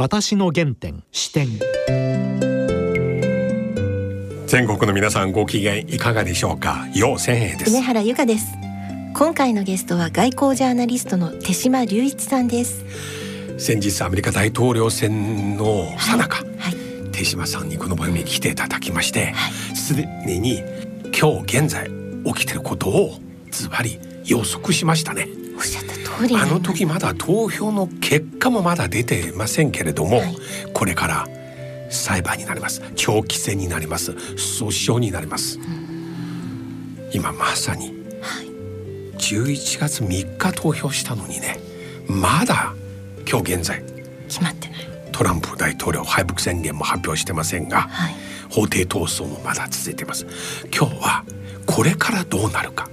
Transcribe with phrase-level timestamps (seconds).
[0.00, 1.46] 私の原点視点。
[4.46, 6.88] 全国の皆さんご機嫌いかがでしょうか？
[6.94, 7.70] 陽千恵です。
[7.70, 8.46] 梅原由香です。
[9.14, 12.82] 今回のゲストは外交ジャーナリストの手島隆一さんです。
[13.58, 16.74] 先日アメリカ大統領選の最中、はい、はい、
[17.12, 19.34] 手島さんにこの番組に来ていただきまして
[19.74, 20.62] すで、はい、に
[21.14, 21.90] 今日現在
[22.24, 23.18] 起きてることを
[23.50, 25.28] ズバリ予測しましたね
[25.60, 30.34] おっしゃった通りあの時まだ投票の結果もまだ出てませんけれども、はい、
[30.72, 31.28] これから
[31.90, 32.80] 裁判になります。
[32.96, 34.12] 長期戦になります。
[34.12, 35.58] 訴訟になります。
[37.12, 37.92] 今まさに
[39.18, 41.58] 11月3日投票したのにね
[42.08, 42.74] まだ
[43.30, 43.82] 今日現在
[44.28, 44.78] 決まってない。
[45.12, 48.14] トランプ大統領敗北宣言も発表してませんが、はい、
[48.48, 50.26] 法廷闘争もまだ続いています。
[50.74, 51.24] 今日は
[51.66, 52.88] これからどうなるか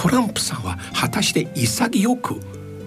[0.00, 2.40] トランプさんは果たして潔く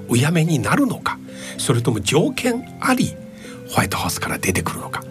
[0.09, 1.19] お辞めになるのか？
[1.59, 3.15] それとも条件あり
[3.69, 5.03] ホワイトハウスから出てくるのか？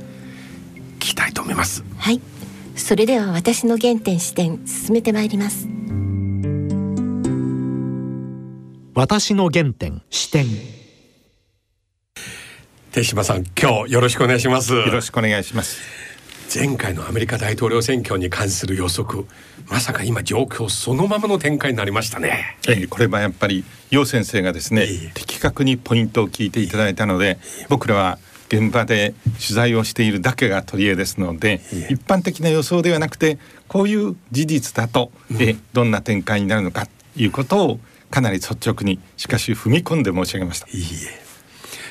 [0.98, 1.84] 聞きたいと思います。
[1.98, 2.20] はい。
[2.74, 5.68] それでは私の原点視点進めてまいります。
[8.94, 10.46] 私の原点視点。
[12.90, 14.74] 手島さん今日よろしくお願いします。
[14.74, 15.80] よろしくお願いします
[16.54, 19.24] 前回のアメリカ大統領選挙に関する予測
[19.70, 22.58] まさか今状況そのままの展開になりましたね。
[22.68, 27.38] ええこれはやっぱり楊先生がですね、的確にポイントを聞いていただいたので、
[27.70, 40.66] 僕らは現場で取材をしているだけが取り柄ですので、一般的な予想ではなくてこういう事実だと、えどんな展開になるのかということをかなり率直にしかし踏み込んで申し上げました。
[40.68, 41.22] いいえ。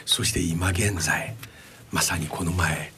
[0.05, 1.33] そして今現在
[1.91, 2.91] まさにこの前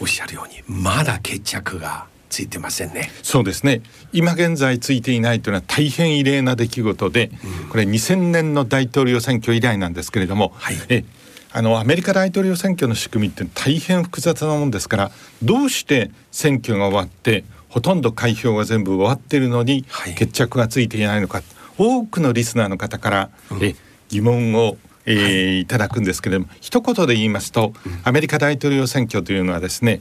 [0.00, 3.10] おっしゃるようにまだ決着がついてませんね。
[3.22, 3.82] そうですね。
[4.12, 7.30] 今現在ついていないというのは大変異例な出来事で、
[7.62, 11.04] うん、これ2000年の大統領選挙以来なんですけれども、はい、え
[11.52, 15.10] あのアメリカ大統領選挙の仕組みって大変複雑なもんですから
[15.42, 19.84] どうして選挙が終わってほとんど開票が全部終わっているのに、
[20.16, 21.42] 決着がついていないのか
[21.78, 23.74] 多くのリスナーの方から、うん、え
[24.08, 27.72] 疑問をえー、はい、いただくんですけれども一言で言いますと、
[28.04, 30.00] アメリカ大統領選挙というのはですね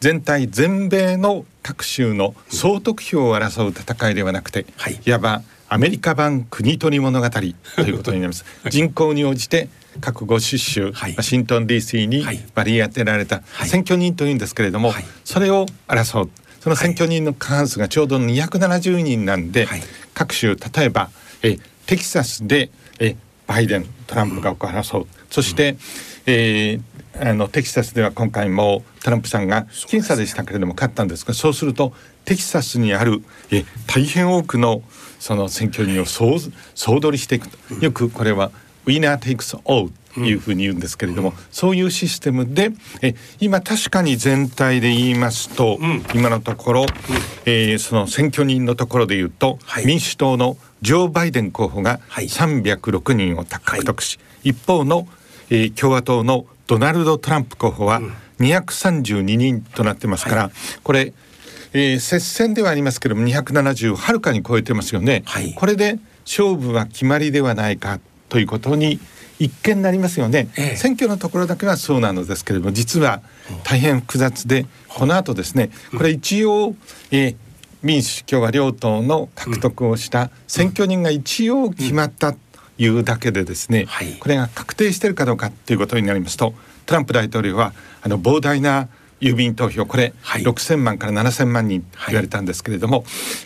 [0.00, 7.50] 全体全米の各州の総得票を争う戦いではなくて、はい、いわばアメリカ版国取り物語とい
[7.90, 8.44] うことになります。
[8.70, 9.68] 人口に応じて
[10.00, 16.30] 各5シ州、はい、ワシントン DC に割り当てられた選挙人というんですけれども、はい、それを争う。
[16.60, 19.82] その選挙人の過半数がちょうど270人なんで、はい、
[20.14, 21.10] 各州例えば
[21.42, 22.70] えテキサスでえ
[23.48, 25.76] バイデントランプが争う、そして、
[26.26, 31.92] えー、あのテキサスでは今回もトランプさんが僅差でしたけれども勝ったんですがそうすると
[32.24, 34.82] テキサスにあるえ大変多くの
[35.18, 36.36] その選挙人を総
[36.74, 37.74] 総取りしていくと。
[37.84, 38.52] よくこれは
[38.86, 42.70] winner takes all というふうに言うんですけれども、うん、そういうシステムで
[43.02, 46.88] え今確かに全体で言いますと、うん、今のところ、うん、
[47.50, 55.08] えー、その選挙人のところで言うと、はい、民主党のジョー・バイデン候補が306人を獲得し、はい、一方の、
[55.48, 58.02] えー、共和党のドナルド・トランプ候補は
[58.40, 61.14] 232人となってますから、はい、これ、
[61.72, 67.98] えー、接戦ではありますけども270はるかに超えてますよね、はい、これで勝負は決まりではないか
[68.28, 69.00] ということに
[69.38, 73.22] 一見なりますよね、ええ、選挙のところだけはそうなのですけれども実は
[73.64, 76.74] 大変複雑でこの後ですねこれ一応、
[77.10, 77.36] えー、
[77.82, 82.38] 民主共和両党の獲得をした選挙人が一応決まったと
[82.78, 83.86] いうだけでですね、
[84.20, 86.54] これが確定しているかどうかということになりますと
[86.86, 87.72] トランプ大統領は
[88.02, 88.88] あの膨大な
[89.20, 89.86] 郵便投票。
[89.86, 93.04] これ、はい、6,000万から7,000万人言われたんですけれども、は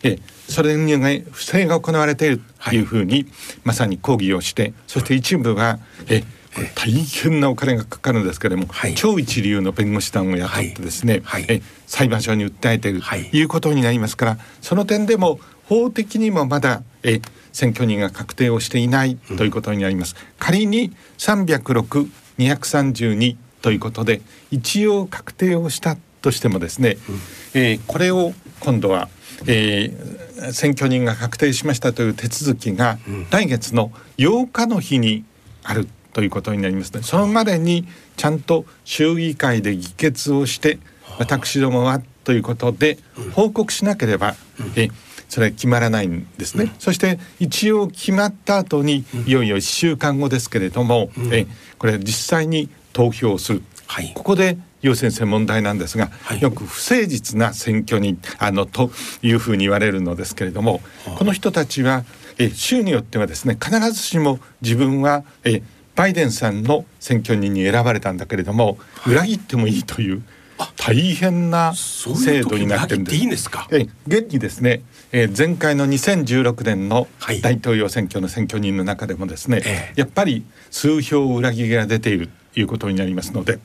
[0.09, 0.19] い、え
[0.49, 3.27] それに、ね、不正が行われているというふうに、はい、
[3.65, 5.79] まさに抗議をしてそして一部が
[6.09, 6.23] え
[6.55, 17.23] これ大変なお金がかかるんですけれども、はい、超一流の弁護士団を雇ってですね、はい、え裁判所に訴えているということになりますからその点でも法的にもまだえ
[17.53, 20.17] 選挙人が確定をしていないということになります。
[20.39, 24.21] 仮に306、232ということで
[24.51, 26.99] 一応確定をしたとしてもですね、
[27.55, 29.09] えー、これを今度は、
[29.47, 32.99] えー、選挙人が確定しましたという手続きが
[33.31, 35.25] 来月の8日の日に
[35.65, 37.03] あるということになりますね。
[37.03, 37.87] そのまでに
[38.17, 40.79] ちゃんと衆議会で議決をして
[41.19, 42.99] 私どもはということで
[43.35, 44.35] 報告しなければ、
[44.77, 44.89] え
[45.29, 51.47] それは決まらないんですね、うん、そして一応決まった後に、いよいよ1週間後ですけれども、うん、え
[51.79, 58.91] これ実際に投票する、はい、ここで楊先生問題なんですが、はい、よく不誠実な選挙にあのと
[59.23, 60.81] いうふうに言われるのですけれども、
[61.19, 62.05] この人たちは
[62.39, 65.63] え州によってはですね必ずしも自分はえ
[65.95, 70.23] バイデンさんの選挙人に選ばれたんだけれども、裏切ってもいいという
[70.77, 73.17] 大変な制度になってるんです。
[73.17, 73.69] いいんですか？
[73.71, 77.09] え現にですね、えー、前回の2016年の
[77.43, 79.67] 大統領選挙の選挙人の中でもですね、はい、
[79.97, 82.27] やっぱり数票裏切りが出ている。
[82.27, 83.59] ということになりますので。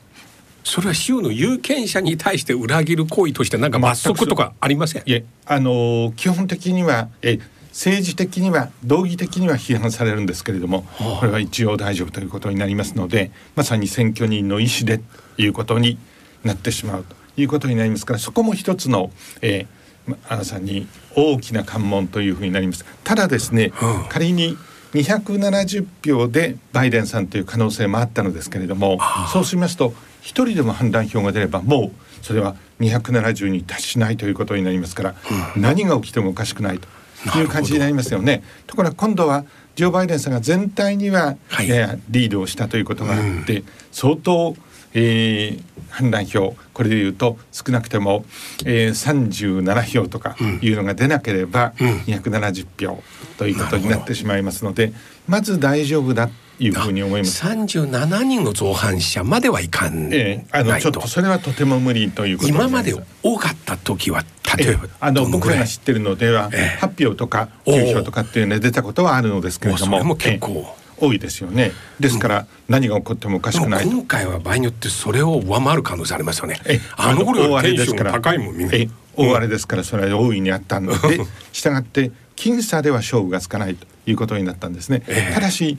[0.64, 5.02] それは州の有権者に対して裏切る行為として何か罰則とかありません？
[5.06, 7.38] いえ、あのー、基本的にはえ
[7.70, 10.82] 政治的には道義的には批判されるんですけれども、
[11.20, 15.04] これは一応大丈夫ということになりますのでまさに選挙人の意思でと
[15.40, 15.96] いうことに
[16.44, 20.86] なってしまうということになりますからそこも一つの、えー、まさに
[21.16, 22.84] 大きな関門というふうになります。
[23.04, 23.72] ただですね、
[24.10, 24.58] 仮に
[24.92, 28.98] 270票でバイデンさんという可能性もあったのですけれども
[29.32, 29.92] そうしますと
[30.22, 35.14] 一人でも判断票が出ればもうそれは270に達しないということになりますから、
[35.56, 38.42] 何が起きてもおかしくないという感じになりますよね。
[38.66, 39.44] ところが今度は
[39.76, 41.66] ジョー・バイデンさんが全体には、はい、
[42.10, 44.56] リードをしたということがあって、うん、相当、
[44.94, 48.24] えー、判断票これでいうと少なくても、
[48.64, 53.02] えー、37票とかいうのが出なければ270票
[53.36, 54.92] ということになってしまいますので、
[55.26, 56.28] まず大丈夫だ
[56.60, 57.36] いうふうに思います。
[57.36, 60.12] 三十七人の造反者まではいかん。
[60.12, 64.24] ええ、あのちょっとそれはとても無理ということ今まで多かった時は
[64.56, 66.50] 例えば、ええ、あの僕らが知ってるのでは
[66.80, 71.72] 八、票とか九票とかっていうの出たことはあるのですけれども、も結構、多いですよね。
[72.00, 73.86] ですから何が起こってもおかしくない。
[73.86, 76.60] 今回は場合によってそれを上回る可能性ありますよね。
[76.96, 78.72] あの頃よりテンション高いもんみんな。
[79.16, 81.20] 大荒れですからそれは大いにあったので、
[81.52, 85.02] したがって僅差では勝負がつかないということになったんですね。
[85.08, 85.76] えー、ただし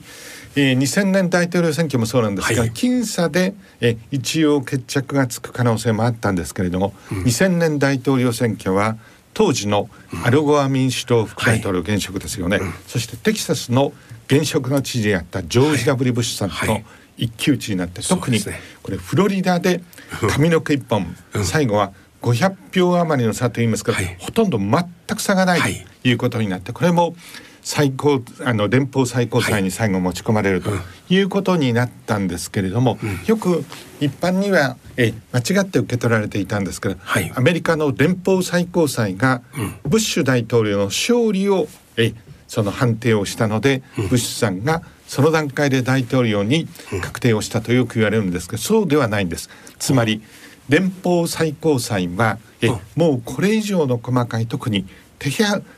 [0.56, 8.96] えー、2000年大統領選挙もそうなんですが、はい、僅差で、えー、一応決着がつく可能性もあったんですけれども、うん、2000年大統領選挙は
[9.32, 9.88] 当時の
[10.24, 13.92] アルゴア民主党副大統領現職ですよね、はい、そしてテキサスの
[14.30, 16.80] 現職の知事であったジョージ・ W・ ブッシュさんと
[17.16, 18.38] 一騎打ちになって、特に
[18.82, 19.82] これフロリダで
[20.30, 21.92] 髪の毛一本、最後は
[22.22, 25.68] 500票余りの差といいますか、ほとんど全く差がないと
[26.08, 26.12] い。
[26.12, 27.16] うことになってこれも
[27.62, 30.70] 最高あの連邦最高裁に最後持ち込まれると
[31.08, 33.64] いうことになったんですけれども、はいうん、よく
[34.00, 39.42] 一般にはえ間違って受け取られていたんですけど、はい、アメリカの連邦最高裁が
[39.82, 42.14] ブッシュ大統領の勝利をえ
[42.50, 46.66] その判定をしたので、うん、ブッシュさんがその段階で大統領に
[47.00, 49.48] 確定をしたとよく言われるんですけどそうではないんです。
[49.78, 50.20] つまり
[50.68, 54.84] 連邦最高裁はえもうこれ以上の細かい特に
[55.20, 55.30] 手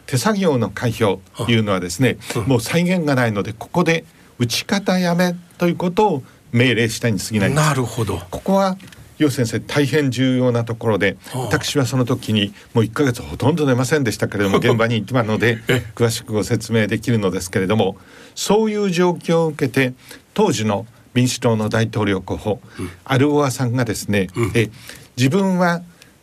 [0.07, 2.17] 手作業の開票というのはですね、
[2.47, 4.07] もう再現がないのでここで
[4.39, 6.23] 打ち方やめということを
[6.53, 8.19] 命令したに過ぎないなるほど。
[8.31, 8.79] ここは
[9.19, 15.59] 楊先生大変重要なところで私はその時にもう1ヶ月ほとんど寝ませんでしたけれども現場に行ってたので
[15.95, 17.97] 詳しくご説明できるのですけれども
[18.35, 19.95] そういう状況を受けて
[20.35, 24.71] 当時の民主党の大統領候補、うん、アルオアさんがですね、うん、え
[25.17, 25.83] 自分は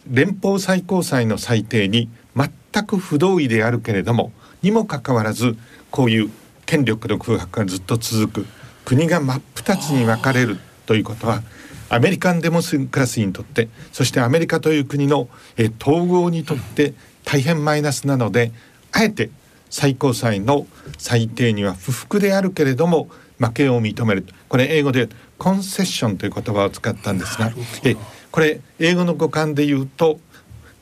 [0.09, 4.31] 連邦最高裁の裁定に全く不同意であるけれども
[4.61, 5.57] にもかかわらず
[5.91, 6.31] こういう
[6.65, 8.47] 権力の空白がずっと続く
[8.85, 11.43] 国が真っ二つに分かれるということは
[11.89, 15.27] アメリカンデモクラスにとってそしてアメリカという国の
[15.57, 16.93] え統合にとって
[17.25, 18.51] 大変マイナスなので
[18.91, 19.29] あえて
[19.69, 20.65] 最高裁の
[20.97, 24.25] 裁定には不服であるけれども負けを認める。
[24.49, 25.07] これ英語で
[25.37, 27.53] コンセッションという言葉を使ったんですが
[27.83, 27.95] え
[28.31, 30.19] これ英語の語感で言うと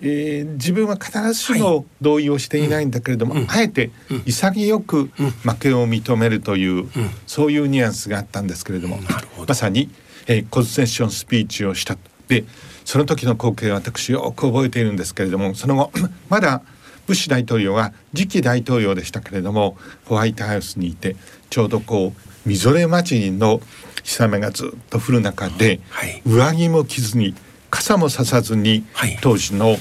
[0.01, 3.89] えー、自分は必ずしも同意をしていないんだけれども、はいあえて
[4.25, 6.89] 潔く負けを認めるという、うん、
[7.25, 8.99] そういうニュアンスがあったんですけれども、
[9.47, 9.89] まさに、
[10.27, 11.97] えー、コンセッションスピーチをした。
[12.27, 12.43] で
[12.85, 15.91] その時の光景は私よく覚えているんですけれどもその後
[16.29, 16.61] まだ
[17.05, 21.15] ブッシュ大統領は次期大統領でしたけれどもホワイトハウスにいて
[21.49, 23.61] ちょうどこうみぞれ待ちの
[24.03, 27.33] 日雨がずっと降る中で、はい、上着も着ずに
[27.69, 28.85] 傘もささずに、
[29.19, 29.75] 当時の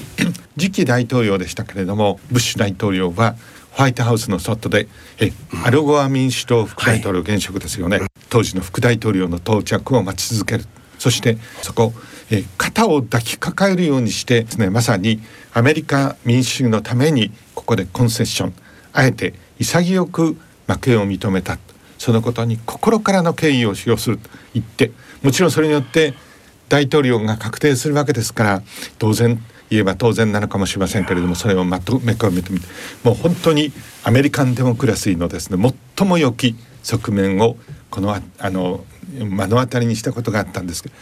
[0.57, 3.35] 次期大統領でしたけれどもブッシュ大統領は
[3.77, 4.87] ホワイトハウスの外で
[5.19, 5.31] え、
[5.63, 10.65] アルゴア民主党副大統領現職ですよね、はい、当時の副大統領の到着を待ち続ける。
[10.97, 11.93] そしてそこ
[12.31, 15.21] え肩を抱きかかえるようにしてですねまさに
[15.53, 18.53] アメリカ民主主義のためにここでコンセッション。
[18.93, 21.59] あえて潔く負けを認めた。
[21.99, 24.91] そのことに心からの敬意を使用すると言って
[25.21, 26.15] もちろんそれによって
[26.67, 28.61] 大統領が確定するわけですから
[28.97, 32.67] 当然言えば当然なのかもしれませんけれどもそれをまとめ込めてみて
[33.03, 33.71] もう本当に
[34.03, 37.57] アメリカンデモクラシーのですね最も良き側面を
[37.89, 40.95] このあの目の当たりにしたことがあったんですけど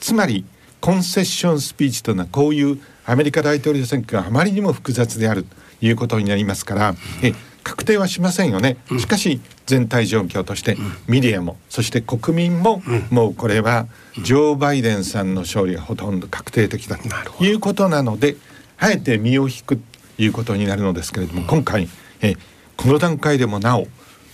[0.00, 0.44] つまり
[0.80, 10.76] コンセッションスピーチというのはこういうアメリカ大統領選挙があまりにも複雑であるということになりますからえ確定はしませんよね、しかし全体状況として
[11.06, 13.86] メディアもそして国民ももうこれは
[14.22, 18.36] ジョー・バイデンさんの勝利がほとんど確定的だということなので
[18.78, 19.82] あえて身を引くと
[20.18, 21.88] いうことになるのですけれども今回
[22.20, 22.34] え
[22.76, 23.86] この段階でもなお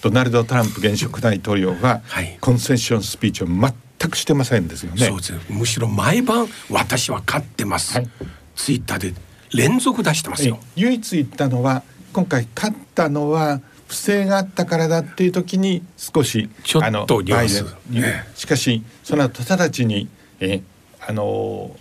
[0.03, 2.03] ドナルド・トランプ現職大統領は
[2.41, 3.73] コンセッションスピーチを全
[4.11, 5.07] くしてませんですよね。
[5.07, 5.33] そうです。
[5.51, 8.09] むしろ毎晩私は勝ってます、はい、
[8.55, 9.15] ツイッターで
[9.53, 10.61] 連続出してますよ。
[10.77, 11.83] 唯一言ったのは
[12.19, 20.09] 今回勝ったのは不正があったからだっていう時に少しちょっとニュしかしその後直ちに、
[20.41, 20.63] え
[21.01, 21.77] あの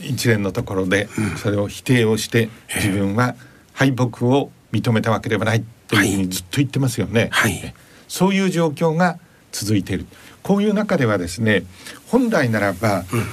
[0.00, 3.36] 一連のところでそれを否定をして自分は
[3.72, 7.28] 敗北を認めたわけではないというふうにずっと言ってますよね。
[7.30, 7.72] はい、
[8.08, 9.20] そういう状況が
[9.52, 10.06] 続いている。
[10.42, 11.62] こういう中ではですね
[12.08, 13.24] 本来ならば、うん、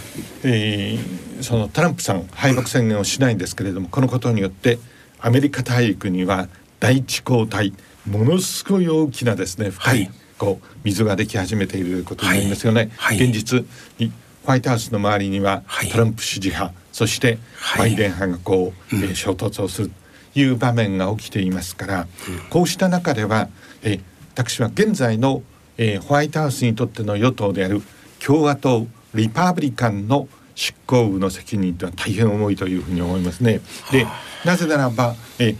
[0.43, 4.77] えー、そのトランプさん敗北宣言をしないんですけれども、このことによって
[5.25, 7.73] アメリカ大陸には第一交代
[8.07, 12.91] ものすごい大きなですね深い、こう水ができ始めていることになりますよね。
[12.95, 13.17] はい。
[13.17, 13.65] はい、現実
[13.97, 14.11] に
[14.43, 17.39] ホワイトハウスの周りにはトランプ支持派、そして
[17.75, 19.91] バイデン派がこう、えー、衝突をする
[20.35, 22.07] という場面が起きていますから、
[22.51, 23.49] こうした中では、
[23.81, 24.01] えー、
[24.35, 25.41] 私は現在の、
[25.79, 27.81] えー、ホワイトハウスにとっての与党である
[28.23, 33.61] 共和党リパブリカンの執行部の責任というのは大変重いというふうに思いますね。
[33.91, 34.07] で
[34.43, 35.55] なぜならば、え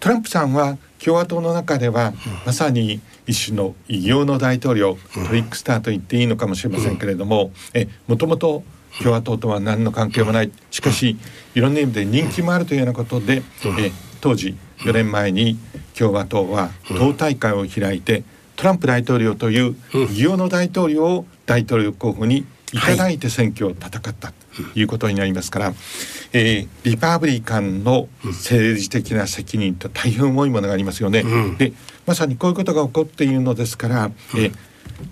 [0.00, 2.12] トランプさんは共和党の中では、
[2.46, 8.62] まさに一種の異形の大統領、トリックスターと言っていいのかもしれませんけれども、えもともと
[9.02, 10.50] 共和党とは何の関係もない。
[10.70, 11.16] しかし
[11.54, 13.42] いろんな意味で人気もあるというようなことで、
[13.78, 15.58] え当時4年前に
[15.96, 18.24] 共和党は党大会を開いて
[18.56, 19.76] トランプ大統領という
[20.12, 22.78] 異様の大統領を大統領候補にい。
[22.78, 24.34] ただいて選挙を戦ったと
[24.74, 25.74] いうことになりますから、
[26.32, 31.20] えー、リパブリカンの政治的な責任と大変重いものがありますよね。
[31.20, 31.72] うん、で
[32.06, 34.52] まさにこういうことが起こっているのですから、えー、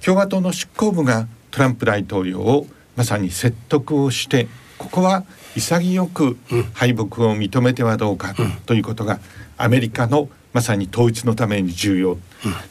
[0.05, 4.49] 共和党の執行部がトランプ大統領をまさに説得をして
[4.79, 6.37] ここは潔く
[6.75, 8.35] 敗北を認めてはどうか
[8.67, 9.21] ということが
[9.57, 12.19] アメリカのまさに統一のために重要、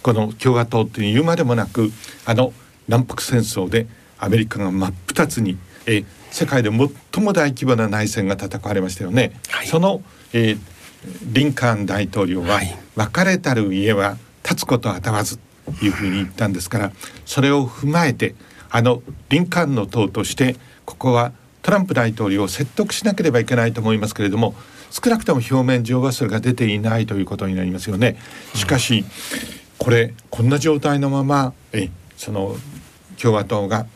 [0.02, 1.92] この共和党っていうまでもなく
[2.26, 2.54] あの
[2.88, 3.88] 南北戦争で
[4.20, 9.40] アメリカが真っ二つに、えー、世界で最も大規模な内戦が戦われましたよね。
[9.50, 10.02] はい、その、
[10.34, 10.60] えー、
[11.24, 15.44] リンカーン大統領は、はい、別れたる家は立つことはたわずと
[15.82, 16.92] いうふうに言ったんですから
[17.26, 18.36] それを踏まえて
[18.70, 20.56] あのリンカーンの党として
[20.86, 21.32] ここは
[21.62, 24.54] トランプ大統領を説得しなければいけないと思いますけれども
[24.92, 28.18] 少なくとも表面上はそれが出ていないということになりますよね。
[28.54, 29.04] しかし
[29.78, 32.56] これこんな状態のままえその
[33.20, 33.88] 共和党が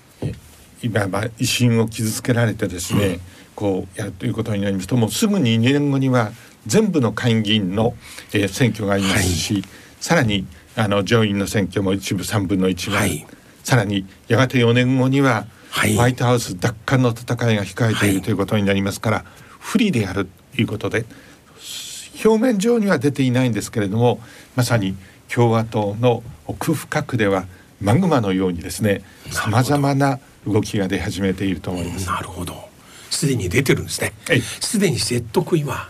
[0.82, 3.20] いわば威信を傷つけられてですね、うん、
[3.56, 6.32] こうやるということになりますともうすぐに2年後には
[6.66, 7.96] 全部の下院議員の、
[8.34, 9.64] えー、選挙がありますし、はい、
[10.00, 10.46] さらに
[10.76, 13.26] あの上院の選挙も一部3分の1が、はい、
[13.64, 19.26] さらにやがて4年後には、はい、ホワイトハウス奪還の戦いが控えているということになりますから、
[19.60, 21.06] 不利であるということで
[22.24, 24.20] 表面上には出ていないんですけれども
[24.56, 24.96] まさに
[25.34, 27.46] 共和党の奥深くでは
[27.82, 32.08] マグマのようにですねさまざまな動きが出始めていると思います。
[32.08, 32.70] なるほど。
[33.10, 34.14] すでに出てるんですね。
[34.60, 35.90] すでに説得今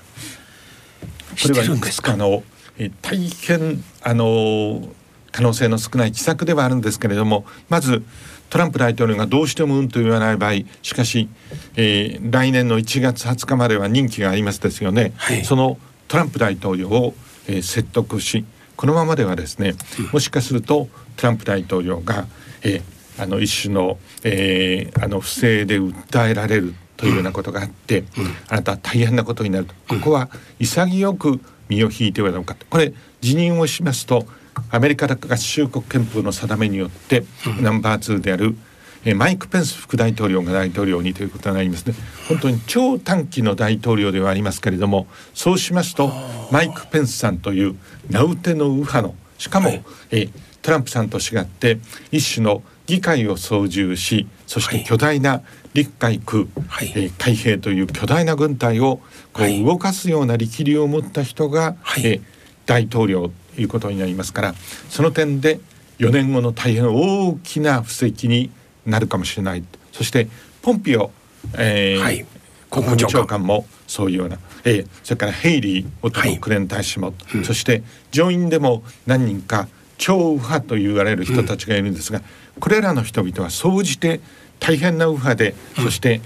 [1.41, 2.17] これはいくつか？
[2.17, 2.43] の
[2.77, 4.87] え大変あの
[5.31, 8.03] 可能性の少ない奇策ではあるんですけれども、まず
[8.49, 11.29] トランプ大統領がどうしてもうんと言わない場合しかし、
[11.75, 15.77] えー、来年の1月20日までは任期がありますですよね、はい、その
[16.07, 17.13] トランプ大統領を、
[17.47, 19.75] えー、説得しこのままではですね
[20.11, 22.25] もしかするとトランプ大統領が、
[22.63, 22.81] えー、
[23.19, 28.07] あの一種の,、えー、あの不正で訴えられるというようなことがあって、うん、
[28.49, 32.65] あなたは大変なことになると、ここは潔く身を引いてはどうかと。
[32.69, 34.25] これ辞任をしますと
[34.71, 37.23] アメリカ合衆国憲法の定めによって、
[37.57, 38.57] うん、ナンバー2である
[39.05, 41.93] えマイク・ペンス副大統領が大統領にということになりますね。
[42.27, 46.11] 本当に超短期の大統領ではありますけれどもそうしますと
[46.51, 47.75] マイク・ペンスさんという
[48.09, 50.29] 名うての右派のしかも、はい、え
[50.61, 51.79] トランプさんと違って
[52.11, 55.43] 一種の議会を操縦しそして巨大な
[55.73, 58.99] 陸海空、はい、えー、海兵という巨大な軍隊を
[59.31, 62.21] こう動かすような力量を持った人が、はい、えー、
[62.65, 64.55] 大統領ということになりますから
[64.89, 65.59] その点で
[65.99, 68.49] 4年後の大変大きな布石に
[68.87, 69.63] なるかもしれない。
[69.91, 70.29] そして
[70.61, 71.11] ポンピオ、
[71.57, 72.25] えーはい、
[72.71, 79.67] 国務長官もそういうような、えー、それからヘイリー元国連大使も、はいうん、そして上院でも何人か
[79.99, 82.61] 超右派と言われる人たちがいるんですが、うん。
[82.61, 84.21] これらの人々は総じて
[84.59, 86.21] 大変な右派で、うん、そして、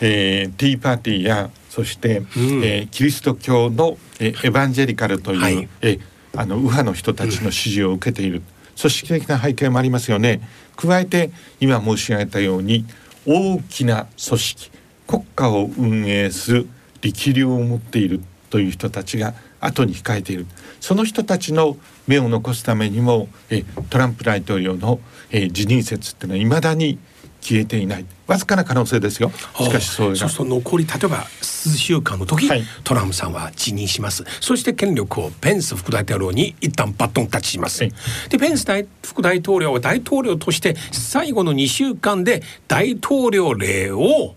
[0.00, 2.24] えー、ティーパーティーやそして、うん、
[2.64, 6.00] えー、キリスト教の、えー、エヴァンジェリカルという、はい、えー、
[6.34, 8.42] あの右派の人たちの支持を受けている、
[8.80, 10.40] 組織的な背景もありますよね。
[10.76, 11.30] 加えて
[11.60, 12.86] 今申し上げたように
[13.26, 14.70] 大きな組織
[15.06, 16.68] 国家を運営する
[17.00, 20.46] 力量を持っているという人たちが後に控えている。
[20.80, 26.98] その人たちの目を残すためにもえトランプ大統領のえ辞任説っていうのはいまだに
[27.40, 28.04] 消えていない。
[28.26, 29.30] わずかな可能性ですよ。
[29.30, 34.24] しかしそうそうすると残り例えば数週間の時、はい、トランプさんは辞任します。
[34.40, 37.92] そして権力をペンス副大統領に一旦バトンタッチします、はい、
[38.30, 44.34] でペンス大副大統領は大統領として最後の2週間で大統領令を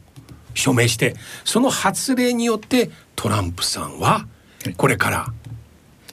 [0.54, 4.28] 署名してその発令によってトランプさんは
[4.78, 5.34] これから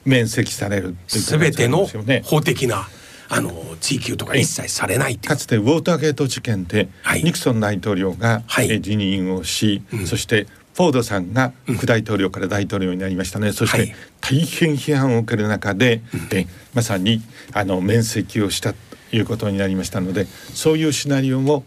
[0.07, 1.85] 免責される全ての
[2.23, 2.87] 法的な
[3.29, 17.21] あの追及とか一切されないかつてウォーターゲート事件で、はい、ニクソン大統領が、はい、辞任をし、うん、そしてフォードさんが副大統領から大統領になりましたね、うん、そして大変批判を受ける中で、はい、まさに
[17.53, 18.79] あの面積をしたと
[19.11, 21.65] いうことになりましたのでそういうシナリオも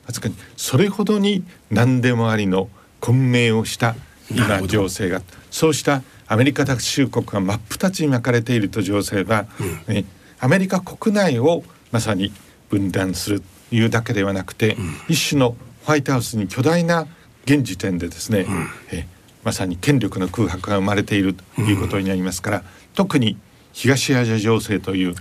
[0.57, 2.71] それほどに何でもありの
[3.01, 3.97] 混迷をした
[4.31, 9.47] 今情勢がそうしたアメリカ合衆国が真っ二つに分かれていると情勢は、
[9.89, 10.05] うん、ね、
[10.39, 12.33] アメリカ国内をまさに
[12.69, 17.09] 分断するというだけではなくて、うん、一種のホワイトハウスに巨大な
[17.47, 19.09] 現時点でですね、うん、え
[19.43, 22.63] まさに権力の空白が生まれているということになりますから、
[22.95, 23.37] 特に
[23.73, 25.15] 東アジア情勢という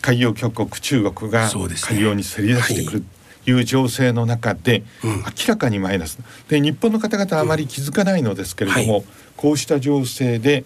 [0.00, 3.17] 海洋強国中国が海洋にせり出してくるとい
[3.52, 5.12] う情勢の中で明
[5.48, 6.18] らかにマイナス。
[6.48, 9.04] で日本の方々はあまり気づかないのですけれども、
[9.36, 10.64] こうした情勢で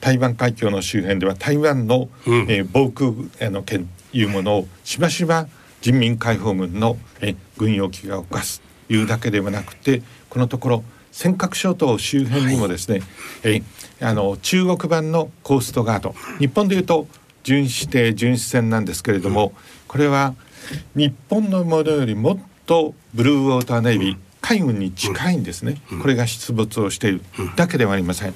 [0.00, 3.12] 台湾海峡の周辺では台湾の、えー、防空
[3.46, 5.46] あの権いうものをしばしば
[5.80, 13.00] 人民解放軍のえ軍用機が動かすというだけではなくてこのところ尖閣諸島周辺にもですね、
[13.42, 13.62] はい、え
[14.00, 16.14] あの中国版のコーストガード。
[16.38, 17.06] 日本でいうと
[17.44, 19.52] 巡視艇巡視船なんですけれども、
[19.86, 20.34] これは
[20.94, 27.22] 日本のものよりもっとブルーウォーターネイビー、海軍に近いんですね、これが出没をしている
[27.56, 28.34] だけではありません。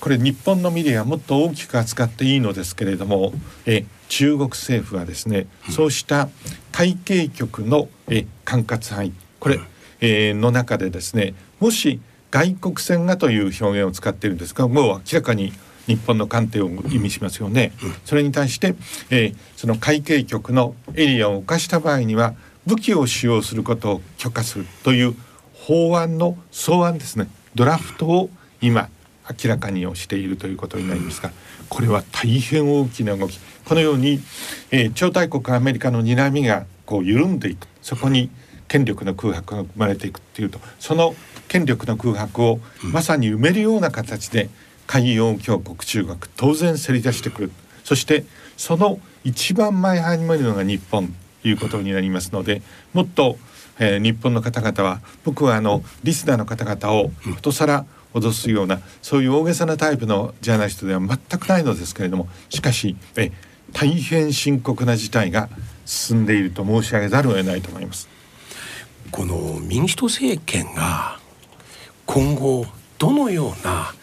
[0.00, 3.34] これ日本のメディアはもっと大きく扱っていいのですけれども
[3.66, 6.30] え中国政府はですね、そうした
[6.72, 9.60] 海警局のえ管轄範囲これ、
[10.00, 15.52] えー、の中でですねもし外国船がという表現を使っているんですがもう明らかに
[15.90, 17.72] 日本の艦艇を意味しますよね。
[18.04, 18.76] それに対して、
[19.10, 22.34] えー、その海警局のエリアを犯した場合には
[22.66, 25.16] 武器を使用することを許可するという
[25.54, 27.28] 法案の草案ですね。
[27.56, 28.88] ドラフトを今
[29.28, 31.32] 明らかにをしているということになりますが
[31.68, 33.40] これは大変大きな動き。
[33.64, 34.20] このように、
[34.70, 37.66] えー、超大国アメリカの睨みがこう緩んでいく。
[37.82, 38.30] そこに
[38.68, 41.16] 権力の空白が生まれていくっていうとその
[41.48, 44.48] 権力の空白をまさに埋めるような形で
[44.90, 47.52] 海洋強国中国当然せり出してくる
[47.84, 48.24] そして
[48.56, 52.60] その一番前半にいるのが日本いうことになりますので
[52.92, 53.38] もっと、
[53.78, 63.30] えー、日本の方々は僕はあのリスナーの方々をことさら脅すようなそういう大げさなタイプのジャーナリストでは全くないのですけれどもしかしえ
[63.72, 65.48] 大変深刻な事態が
[65.86, 68.08] 進んでいると申し上げざるを得ないと思います。
[69.12, 71.20] この民主党政権が
[72.06, 72.66] 今後
[72.98, 73.94] どのような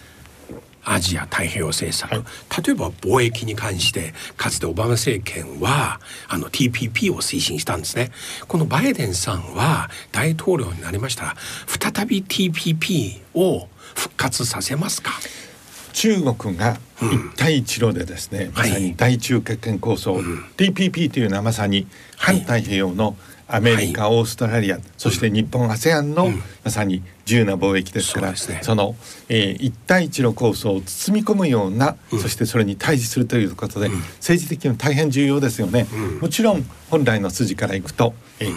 [0.89, 2.23] アジア太平洋政策、はい、
[2.63, 8.11] 例えば貿易に関してかつてオバマ政権はあの TPP を推進したんですね。
[8.47, 11.25] このバイデンさんは大統領になりました。
[11.25, 11.35] ら
[11.93, 15.11] 再び TPP を復活させますか？
[15.93, 20.23] 中国が一帯一路でですね、うん、まさに大中決権構想、はい、
[20.55, 23.17] TPP というのはまさに反太平洋の
[23.47, 26.29] アメリカ、オーストラリアそして日本 ASEAN の、
[26.63, 28.95] まさに自由な貿易ですから、そ、ね,、の、
[29.29, 35.87] えー、一帯一路構想を包み込むような、そしてそれに対峙するということで、政治的にも大変重要ですよね。
[36.21, 38.55] もちろん本来の筋からいくと、えー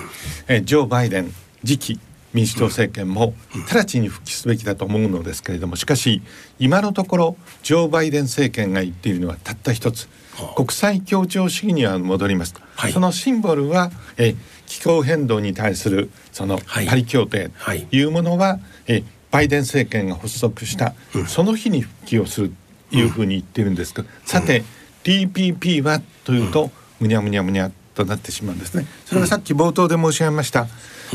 [0.49, 1.33] えー、ジョー・バイデン
[1.65, 2.01] 次期
[2.33, 3.35] 民主党政権も
[3.73, 6.23] 直ちに復帰すべきだと思うのですけれどもしかし
[6.59, 10.09] 今のところジョー・バイデン政権が言っているのはたった一つ
[10.57, 14.35] 国際協調主義には戻ります、はい、そのシンボルはえ
[14.71, 17.51] 気候変動に対するそのパリ協定。
[17.65, 18.05] とい。
[18.05, 20.95] うものは、はい、えバイデン政権が発足した
[21.27, 22.53] その日に復帰をする
[22.91, 24.65] というふうに言ってるんですが、さて
[25.03, 28.87] TPP はというとむにゃむにゃむにゃとなってしまうんですね。
[29.07, 30.69] それはさっき冒頭で申し上げました。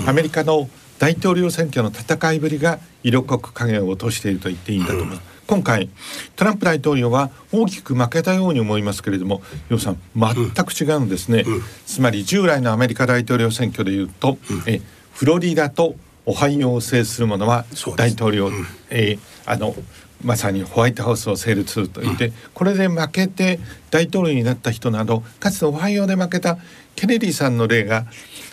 [0.06, 5.35] アメリカの大統領選挙の戦いぶりが色濃く影を落としていると言っていいんだと思います。
[5.48, 5.90] 今回
[6.36, 14.82] トランプ大統領は大きく負けたように思いますけれども楊さん全く違うんですね、うん、つまり従来のアメリカ大統領選挙でいうと、うん、え
[15.14, 19.76] フロリダとオハイオを制する者は大統領、うん、えー、あの
[20.24, 23.60] まさにホワイトハウスを成立すると言って、うん、これで負けて
[23.92, 26.58] 大統領になった人などかつてオハイオで負けた
[26.96, 28.06] ケネディさんの例が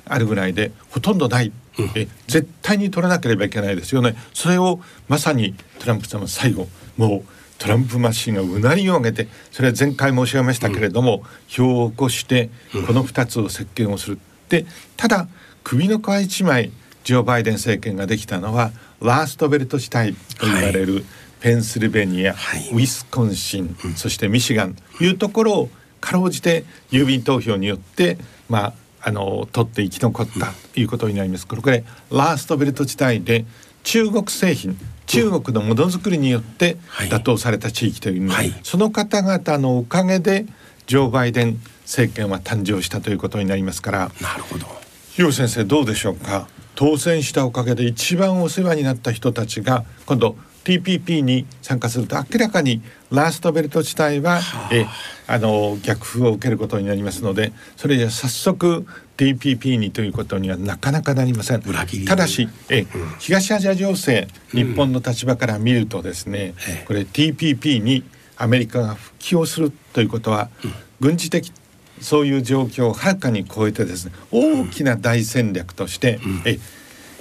[0.05, 1.53] あるぐらいでほとんどない、うん、
[1.95, 4.17] え絶対に取らなければいけないですよね。
[4.35, 7.23] それをまさにトランプさんは最後もう
[7.59, 12.51] トランプマシンがうなりを上げてそれは前回申し上げましたけれども、うん、票を起こして
[12.87, 14.19] この2つを席巻をする。
[14.49, 15.29] でただ
[15.65, 16.73] 首の皮一枚
[17.05, 21.05] ジョー・バイデン政権ができたのはラーストベルト地帯と言われる、はい、
[21.41, 31.47] ペンシルベニア、はい、ウィスコンシン、うん、そしてミシガンというところをかろうじて郵便投票によってまああの取って生き残ったということになります。
[31.47, 33.45] これラーストベルト地帯で
[33.83, 36.77] 中国製品中国のものづくりによって
[37.11, 40.47] 打倒された地域というはい、その方々のおかげで
[40.87, 44.67] ジョー・バイデン政権は誕生したということになりますからなるほど。
[45.11, 46.47] 広先生どうでしょうか？
[46.75, 54.87] 当選したおかげで一番お世話になった人たちが今度 TPP に参加すると明らかにラーストベルト地帯は、はあ、え
[55.27, 61.63] あの逆風を受けることになりますのでそれじゃ早速 TPP にということにはなかなかなりません。
[61.63, 62.87] ただしえ、うん、
[63.19, 68.05] 東アジア情勢日本の立場から見るとですね、うん、これ TPP に
[68.37, 71.53] アメリカが復帰をするということは、うん、軍事的
[72.01, 76.59] そういう状況をはるかに超えてですね大きな大戦略として、え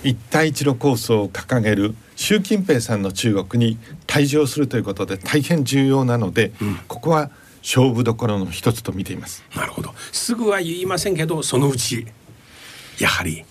[0.03, 7.31] 一帯一路構想を掲げる習近平さんの中国に退場するということで大変重要なので、うん、ここは
[7.63, 9.43] 勝負どころの一つと見ています。
[9.55, 9.91] なるほど。
[10.11, 12.05] すぐは言いませんけどそのうち
[12.99, 13.43] やはり。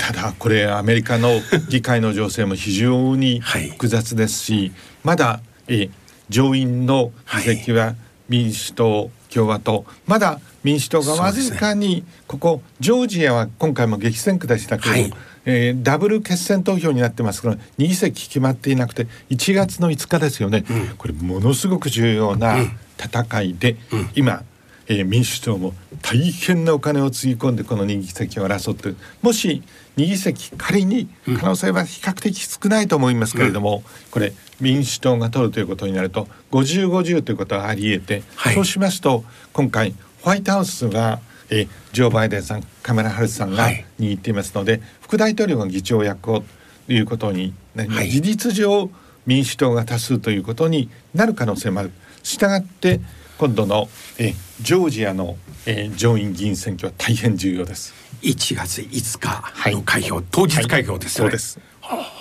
[0.00, 1.28] ただこれアメリカの
[1.68, 4.72] 議会の情勢も非常に複雑ですし、はい、
[5.04, 5.88] まだえ
[6.28, 7.94] 上院の議席は
[8.28, 9.84] 民主党、共和党。
[10.06, 15.12] まだ民主党がわずかにここ、ジョージアは今回も激戦区でしたけど、はい、
[15.44, 22.56] えー、ダブル決選投票になってますから2議席決まっていなくて1月の5日ですよね、うん、これものすごく重要な
[22.98, 24.42] 戦いで、うん、今、
[24.88, 29.62] えー、民主党も大変なお金をつぎ込んでこの2議席を争ってもし
[29.96, 41.20] 2議席仮に可能性は比較的少ないと思いますけれども、うん、これ民主党が取るということになると5050ということはありえて、はい、そうしますと今回ホワイトハウスが
[41.50, 43.68] えジョー・バイデンさんカメラ・ハルスさんが
[44.00, 46.42] 握っていますので、はい、副大統領が議長役を
[46.86, 48.90] ということになり、はい、事実上
[49.26, 51.92] 民主党が多数ということになる可能性もある。
[52.22, 53.00] したがって
[53.38, 57.92] 今度のえジョージアの、え上院議員選挙は大変重要です。
[58.22, 61.24] 1月5日の開票、はい、当日開票ですね。
[61.24, 61.60] そうです。
[61.80, 62.12] はあ、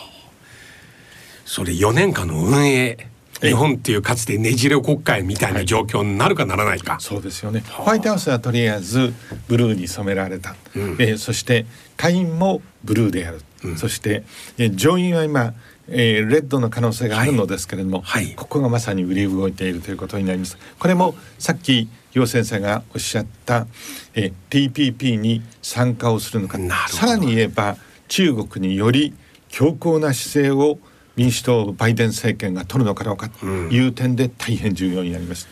[1.45, 3.07] それ4年間の運営
[3.41, 7.63] 日本っていうかつてねじれ国会みたいな状況になるかならないか、はい、そうですよね。
[7.69, 9.13] ホワイトハウスはとりあえず
[9.47, 11.65] ブルーに染められた、うん、えー、そして
[11.97, 14.23] 下院もブルーである、うん、そして、
[14.57, 15.53] えー、上院は今
[15.87, 20.57] えー、レッドの可能性があるのですけれども、はいはい、ここがまさに売り動いているということになります。
[20.79, 23.67] これもさっき楊先生がおっしゃった、
[24.13, 29.13] えー、TPP に参加をするのかさらに言えば中国により
[29.49, 30.79] 強硬な姿勢を
[31.15, 35.47] 民主党バイデン政権が取るのかどうかという点で大変重要になります。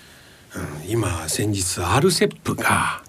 [0.56, 3.02] うん、今先日 RCEP が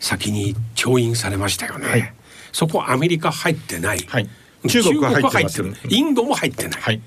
[0.00, 1.88] 先に調印されましたよね。
[1.88, 2.14] はい、
[2.52, 3.98] そこアメリカ入ってない。
[4.08, 4.28] はい、
[4.68, 5.74] 中国は入ってる。
[5.88, 6.80] インドも入ってない。
[6.80, 7.00] はい、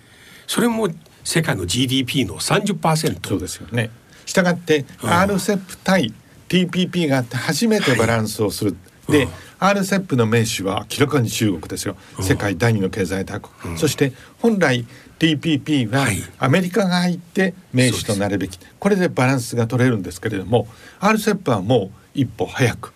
[0.46, 0.90] それも
[1.24, 3.28] 世界の GDP の30%。
[3.28, 3.90] そうですよね。
[4.26, 6.14] したがって RCEP 対
[6.50, 8.78] TPP があって初めてバランスをする。
[9.10, 9.30] で、うん。
[9.60, 11.96] RCEP の名手は明らかに中国ですよ。
[12.22, 14.86] 世界第二の経済大国、うん、そして本来
[15.20, 20.68] TPP はアメリカが入って名手となるべき、はい、これでバランスが取れるんですけれども
[21.00, 22.94] RCEP はもう一歩早く、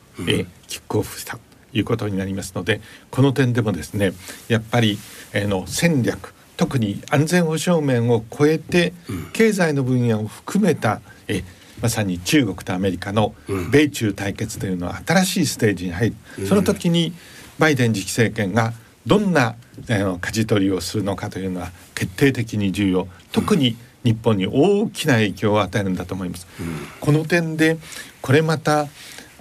[0.67, 1.38] キックオフした。
[1.38, 4.13] ということになりますのでこの点でもですね
[4.47, 4.97] やっぱり、
[5.34, 8.93] えー、の戦略特に安全保障面を超えて、
[9.34, 11.43] 経済の分野を含めたえ
[11.81, 13.34] まさに中国とアメリカの
[13.71, 17.13] 米中対決というのは新しいステージに入る、うん、その時に
[17.57, 18.73] バイデン次期政権が
[19.05, 19.55] どんな
[19.89, 23.07] あの舵取りをするのかというのは決定的に重要。
[23.31, 26.47] 特に日本に大きな影響を与えるんだと思います。
[26.60, 26.65] うん、
[26.99, 27.77] この点で
[28.21, 28.88] これまた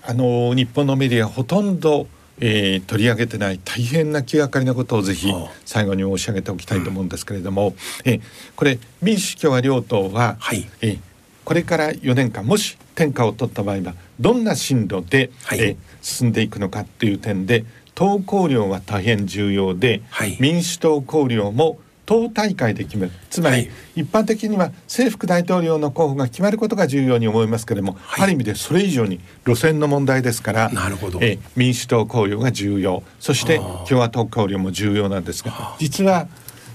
[0.02, 2.06] あの日本のメディアほとんど
[2.40, 5.33] えー、取り上げてない大変な気がかりなことをぜひ
[5.64, 7.74] 最後に申し上げておきたいと思うんですけれども、うん、
[8.05, 8.22] えー、
[8.57, 10.98] これ民主共和両党は、はい、えー、
[11.44, 21.79] これから4年間もし天下を取った場合はどんな進路で、はい、え進んでいくのかっていう点で党綱領は大変重要で、はい、民主党綱領も
[22.10, 23.70] 党大会で決めるつまり、はい。
[23.94, 28.24] 一般的には政副大統領の候補が決まることが重要に思いますけれども、はい。
[28.24, 31.20] ある意味でそれ以上に路線の問題ですからなるほど。
[31.22, 33.04] えー民主党考慮が重要。
[33.20, 36.26] そして共和党考慮も重要なんですが実は、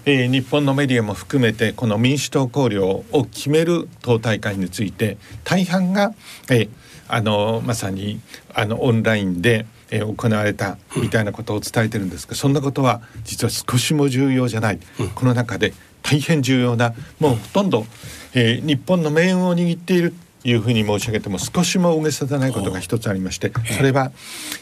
[0.05, 6.13] えー日本のメディアも含めてこの民主党考慮を決める党大会について大半が、
[6.49, 6.69] えー
[7.07, 8.19] あのまさに
[8.53, 14.79] あのオンラインで、えー行われたみたいなことを伝えてるんですが、そんなことは実は少しも重要じゃない、
[15.15, 17.85] この中で大変重要なもうほとんど、
[18.33, 24.11] えー日本の命運を握っているというふうに申し上げても少しも大げさじゃないことが一つありましてそれは、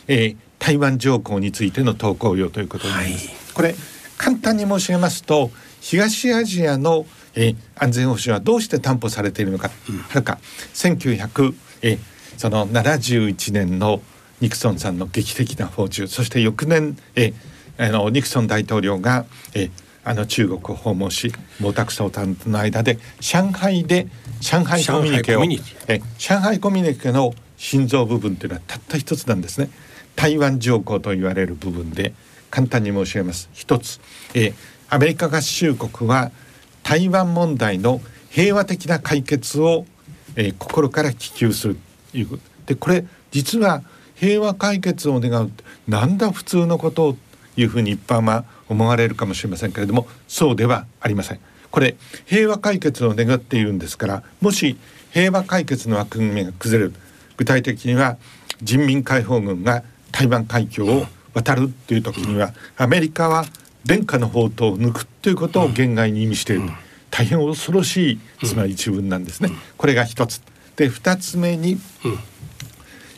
[0.08, 3.28] えー台湾条項についての投稿料ということになります。
[3.28, 3.36] はい。
[3.54, 3.76] これ
[4.18, 9.74] 簡単に申し上げますと東アジアの、えー安全保障はどうして担保されているのか、は
[10.16, 10.40] るか
[10.74, 12.00] 1900、えー
[12.38, 14.02] その71年の
[14.44, 17.34] ニクソンさんの劇的な訪中そして翌年、えー
[17.76, 19.26] あのニクソン大統領が、
[19.56, 19.72] えー
[20.06, 24.08] あの中国を訪問し毛沢東さんとの間で上海で
[24.42, 29.70] 上海コミュニケを上海コミュニテえ上海コミュニケの心臓部分というのはたった一つなんですね。
[30.18, 32.14] 台湾条項と言われる部分で
[32.52, 33.50] 簡単に申し上げます。
[33.54, 34.02] 一つ、
[34.34, 34.54] えー
[34.90, 36.32] アメリカ合衆国は
[36.84, 39.86] 台湾問題の平和的な解決を、
[40.36, 41.78] えー心から希求する
[42.12, 42.44] ということ。
[42.66, 43.84] でこれ実は
[44.24, 45.52] 平和解決を願う
[45.90, 47.18] なんだ普通のことを
[47.58, 51.40] いうふうに一般は思われるかもしれませんけれどもそうではありません。
[51.70, 54.78] これ平和解決を願っているんですからもし
[55.12, 56.94] 平和解決の枠組みが崩れる
[57.36, 58.18] 具体的には
[58.62, 63.44] 人民解放軍が台湾海峡を渡るという時にはアメリカは
[63.86, 66.70] 殿下の宝刀を抜くということを言外に意味している、
[67.12, 69.50] 大変恐ろしいつまり一文なんですね。
[69.78, 70.42] これが一つ
[70.78, 71.78] で二つ目に、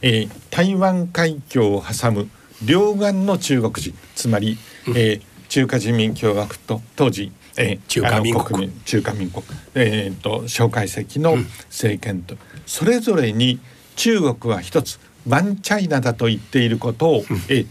[0.05, 2.29] えー台湾海峡を挟む
[2.63, 4.57] 両岸の中国人つまり、
[4.89, 8.69] えー中華人民共和国と当時、えー中華民国。
[8.85, 11.37] 中華民国、えー、と蒋介石の
[11.69, 12.35] 政権と、
[12.67, 13.59] それぞれに
[13.95, 17.67] 中国は一つワンチャイナだと言っていることを、えー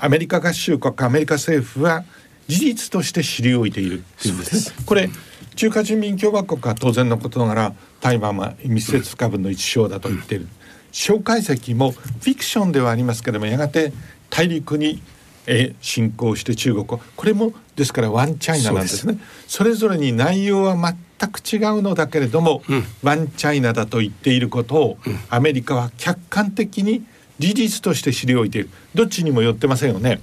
[0.00, 2.04] アメリカ合衆国アメリカ政府は
[2.46, 4.76] 事実として知りおいているっていうんですね。
[4.86, 5.08] これ
[5.56, 10.48] 中華人民共和国は当然のことながら台湾は密接不可分の一省だと言っている。
[10.92, 13.92] 蒋介石もフィクションではありますけれどもやがて
[14.30, 15.02] 大陸に、
[15.46, 19.18] えー侵攻して中国をこれもですからワンチャイナなんですね。
[19.46, 22.62] それぞれに内容は全く違うのだけれども、
[23.02, 24.98] ワンチャイナだと言っていることを、
[25.30, 27.04] アメリカは客観的に
[27.38, 28.70] 事実として知りおいている。
[28.94, 30.20] どっちにも寄ってませんよね。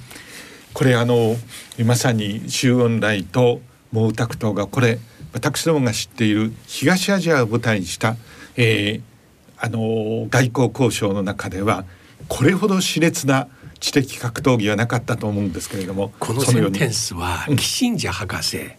[0.73, 1.37] これあの
[1.85, 3.61] まさに周恩来と
[3.93, 4.99] 毛沢東がこれ
[5.31, 8.17] 私どもが知っている東アジアを舞台にした、
[8.57, 9.14] えー
[9.57, 11.85] あの外交交渉の中では
[12.27, 13.47] これほど熾烈な
[13.79, 18.71] 知的格闘技はなかったと思うんですけれどもこのセンテンスはキッシンジャー博士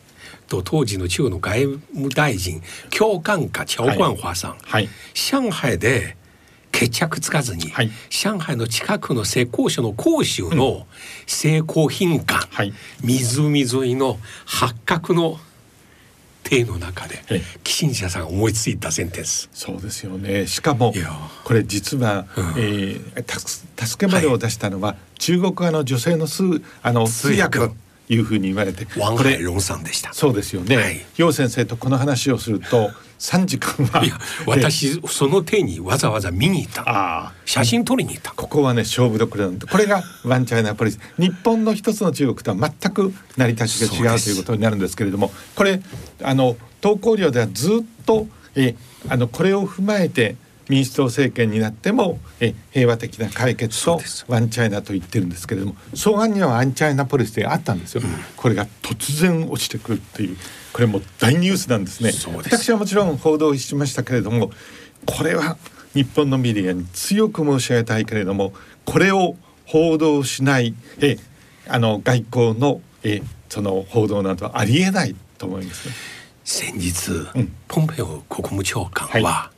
[0.47, 2.62] と当時の中国の外務大臣
[2.97, 4.89] 共感家チャオ・グァンファさん、はい。
[5.15, 6.17] 上海で
[6.73, 7.91] 決着つかずに、はい。
[8.11, 10.87] 上海の近くの浙江省の広州の
[11.27, 12.73] 成功賓館、はい。
[13.03, 15.39] 湖沿いの八角の
[16.49, 17.43] 邸の中でええ。
[17.65, 19.49] キッシンジャーさんが思いついたセンテンス。
[19.53, 20.47] そうですよね。
[20.47, 20.95] しかも
[21.45, 22.45] これ実は、うん。
[22.57, 30.12] えーたす助けまでを出したのは、中国側の女性の数あの通通訳訳というふうに言われてワンこれハイロンさんでした。
[30.12, 31.05] そうですよね、はい。
[31.16, 36.83] 楊先生とこの話をすると3時間はいや私その邸にわざわざ見に行った。
[36.83, 37.33] のああ。
[37.45, 38.33] 写真撮りに行った。
[38.33, 41.01] ここはね勝負どころなんでこれがワンチャイナポリス。
[41.19, 45.81] 日本の一つの中国とは全く成り立ちが違うということになるんですけれどもこれ
[46.23, 48.77] あの投稿量ではずっとえ
[49.09, 50.37] あのこれを踏まえて
[50.69, 58.03] 民主党政権になってもえ平和的な解決とワンチャイナと言ってるんですけれども草案にはワンチャイナポリスであったんですよ、
[58.37, 60.37] これが突然落ちてくるっていう
[60.73, 62.13] これもう大ニュースなんですね。
[62.37, 64.51] 私はもちろん報道しましたけれども
[65.07, 65.57] これは
[65.95, 68.53] 日本のメディアに強く申し上げたいけれども
[68.85, 71.17] これを報道しないえ
[71.69, 75.95] あの外交のえその報道などはありえないと思いますね。
[76.45, 77.53] 先日、うん。
[77.67, 79.51] ポンペオ国務長官は、は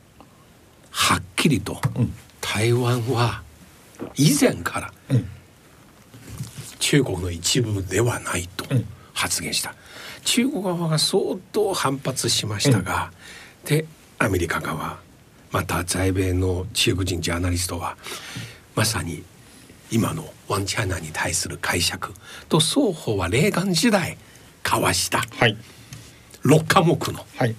[0.91, 2.13] はっきりと、うん。
[2.41, 3.41] 台湾は
[4.15, 5.27] 以前から、うん。
[6.79, 8.85] 中国の一部ではないとうん。
[9.13, 9.75] 発言した、
[10.23, 13.11] 中国側が相当反発しましたが、
[13.65, 13.85] で
[14.17, 14.97] アメリカ側
[15.51, 17.97] また在米の中国人ジャーナリストは
[18.75, 19.23] まさに
[19.91, 22.13] 今のワンチャイナに対する解釈
[22.47, 24.17] と双方はレーガン時代
[24.63, 25.57] 交わしたはい。
[26.43, 27.55] 6科目のはい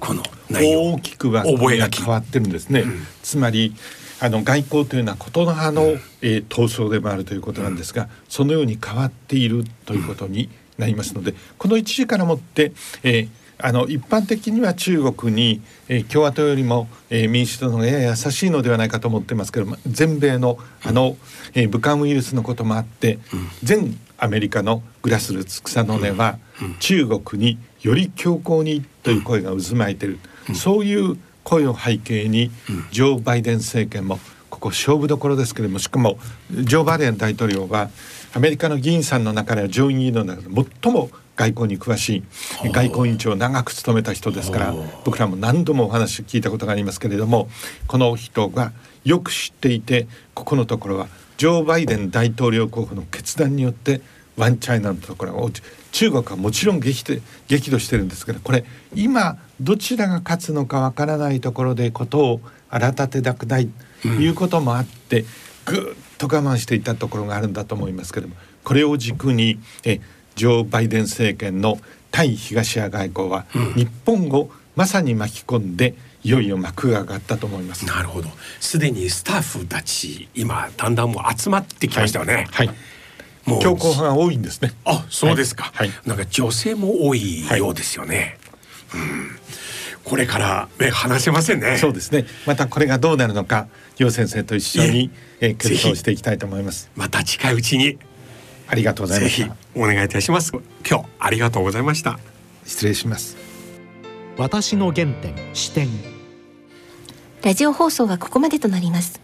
[0.00, 0.82] この内容。
[0.94, 1.88] 大きくは覚書。
[1.88, 2.84] き変わってるんですね。
[3.22, 3.74] つまり
[4.20, 5.82] あの外交というのはことの葉の、
[6.22, 21.16] えー闘争でもあるということなんですが、そのように変わっているということになりますのでこの1時からもって、えー、あの一般的には中国に、えー、共和党よりも、えー、民主党の方がやや優しいのではないかと思ってますけど全米のあの、
[21.54, 32.50] えー、武漢ウイルスのこともあって、うん、全アメリカのグラスルーツ草の根は、うん、中国により強硬にという声が渦巻いてる、うん、そういう声を背景に、
[32.90, 34.18] ジョー・バイデン政権も
[34.50, 36.18] ここ勝負どころですけれどもしかも
[36.50, 37.90] ジョー・バイデン大統領は
[38.34, 40.48] アメリカの議員さんの中では上院議員の中で
[40.82, 42.24] 最も外交に詳し
[42.64, 47.48] い外交委員長を長く務めた人ですから僕らも何度もお話聞いたことがありますけれども
[47.86, 48.72] この人が
[49.04, 54.00] よく知っていてここのところはジョー・バイデン大統領候補の決断によって
[54.38, 55.50] ワンチャイナのところが
[55.92, 57.04] 中国はもちろん激
[57.48, 63.68] 激怒してるんですけどこれ今どちらが勝つのかわからないところでことを荒立てたくない
[64.02, 65.24] ということもあって、
[65.64, 70.00] ぐっと我慢していたところがあるんだと思いますけれどもこれを軸にえ
[70.36, 77.86] ジョー・バイデン政権の対東ア外交は、日本をまさに巻き込んでいよいよ幕が上がったと思います。
[77.86, 78.28] なるほど。
[78.60, 82.46] すでにスタッフたち今だんだんもう集まってきましたよね。
[82.52, 82.66] はい。
[82.68, 82.76] はい、
[83.48, 84.72] もう強硬派が多いんですね。
[84.84, 85.70] あ、そうですか。
[85.74, 85.90] はい。
[86.06, 88.38] なんか女性も多いようですよね。
[88.90, 89.30] はい、うん。
[90.04, 91.76] これから目離せませんね。
[91.78, 92.26] そうですね。
[92.46, 96.90] またこれがどうなるのか、楊先生と一緒に、えー、検討していきたいと思います。
[96.96, 97.98] また近いうちに
[98.68, 100.52] ありがとうございましお願いいたします
[100.88, 102.18] 今日ありがとうございました
[102.64, 103.36] 失礼します
[104.36, 105.88] 私の原点視点
[107.42, 109.20] ラジオ放送はここまでとなります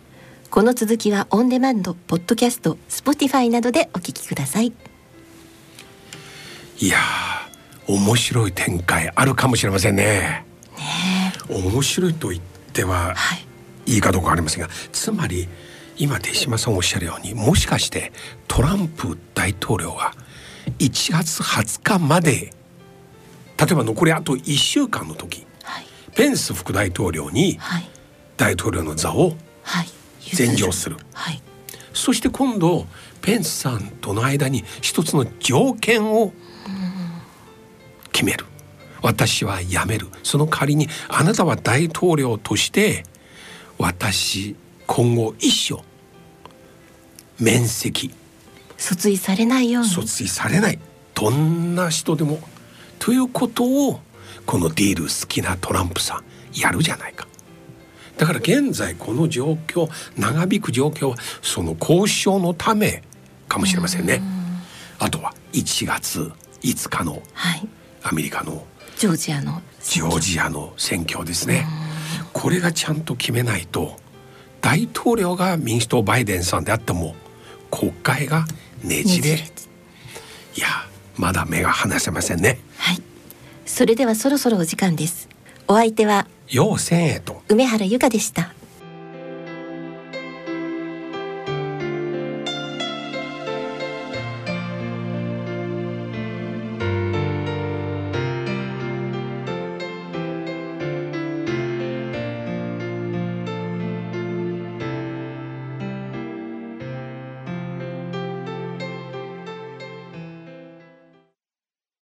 [0.54, 4.72] この続きはオンデマンドポッドキャスト Spotify などでお聞きください。
[6.78, 6.96] いや
[7.88, 10.46] 面白い展開あるかもしれませんね。
[10.78, 13.34] ね面白いと言っては、は
[13.84, 15.48] い、いいかどうかありませんがつまり
[15.96, 18.12] 今手嶋さんおっしゃるようにもしかして
[18.46, 20.12] トランプ大統領は
[20.78, 22.52] 1月20日まで例
[23.72, 27.58] えば残りあと1週間の時、はい、ペンス副大統領に
[28.36, 29.32] 大統領の座を
[30.32, 31.42] 禅譲する、はい、
[31.92, 32.86] そして今度
[33.20, 36.32] ペンスさんとの間に一つの条件を
[38.12, 38.44] 決める。
[39.02, 40.06] 私は辞める。
[40.22, 43.04] その代わりにあなたは大統領として
[43.78, 44.56] 私
[44.86, 45.82] 今後一生
[47.38, 48.10] 面積
[48.78, 49.88] 訴追されないように。
[49.88, 50.78] 訴追されない。
[51.14, 52.38] どんな人でも。
[52.98, 54.00] ということを
[54.46, 56.24] このディール好きなトランプさん
[56.58, 57.26] やるじゃないか
[58.16, 63.02] だから現在この状況長引く状況はその交渉のため
[63.48, 64.22] かもしれませんね。
[64.98, 66.30] あとは1月
[66.62, 67.22] 5日の
[68.02, 68.64] アメリカの
[68.96, 71.66] ジョージアのジョージアの選挙ですね。
[72.32, 73.96] これがちゃんと決めないと
[74.60, 77.14] 大統領が民主党バイデンさんであっても
[77.70, 78.46] 国会が
[78.82, 79.34] ねじれ。
[80.56, 80.68] いや
[81.16, 82.58] まだ目が離せませんね。
[82.78, 83.02] はい。
[83.66, 85.28] それではそろそろお時間です。
[85.66, 87.42] お相手は陽千恵と。
[87.48, 88.53] 梅原由香でした。